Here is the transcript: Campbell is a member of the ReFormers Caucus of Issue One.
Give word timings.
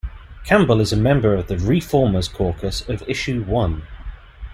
Campbell 0.43 0.81
is 0.81 0.91
a 0.91 0.97
member 0.97 1.35
of 1.35 1.45
the 1.45 1.57
ReFormers 1.57 2.27
Caucus 2.27 2.81
of 2.89 3.03
Issue 3.07 3.43
One. 3.43 3.83